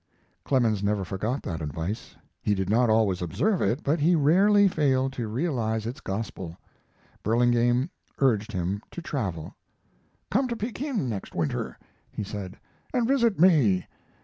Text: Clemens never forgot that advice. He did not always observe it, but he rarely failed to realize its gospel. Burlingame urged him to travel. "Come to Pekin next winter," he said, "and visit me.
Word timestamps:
Clemens 0.43 0.81
never 0.81 1.05
forgot 1.05 1.43
that 1.43 1.61
advice. 1.61 2.15
He 2.41 2.55
did 2.55 2.71
not 2.71 2.89
always 2.89 3.21
observe 3.21 3.61
it, 3.61 3.83
but 3.83 3.99
he 3.99 4.15
rarely 4.15 4.67
failed 4.67 5.13
to 5.13 5.27
realize 5.27 5.85
its 5.85 6.01
gospel. 6.01 6.57
Burlingame 7.21 7.87
urged 8.17 8.51
him 8.51 8.81
to 8.89 8.99
travel. 9.03 9.55
"Come 10.31 10.47
to 10.47 10.55
Pekin 10.55 11.07
next 11.07 11.35
winter," 11.35 11.77
he 12.11 12.23
said, 12.23 12.57
"and 12.91 13.07
visit 13.07 13.39
me. 13.39 13.85